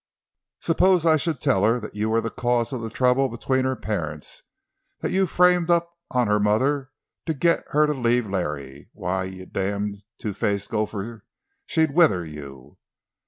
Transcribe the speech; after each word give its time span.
Suppose 0.61 1.05
I 1.05 1.15
should 1.15 1.39
tell 1.39 1.63
her 1.63 1.79
that 1.79 1.93
you 1.93 2.09
were 2.09 2.21
the 2.21 2.31
cause 2.31 2.73
of 2.73 2.81
the 2.81 2.89
trouble 2.89 3.29
between 3.29 3.65
her 3.65 3.75
parents; 3.75 4.41
that 5.01 5.11
you 5.11 5.27
framed 5.27 5.69
up 5.69 5.91
on 6.09 6.25
her 6.25 6.39
mother, 6.39 6.89
to 7.27 7.35
get 7.35 7.65
her 7.67 7.85
to 7.85 7.93
leave 7.93 8.27
Larry? 8.27 8.89
Why, 8.93 9.25
you 9.25 9.45
damned, 9.45 10.01
two 10.17 10.33
faced 10.33 10.71
gopher, 10.71 11.23
she'd 11.67 11.93
wither 11.93 12.25
you!" 12.25 12.79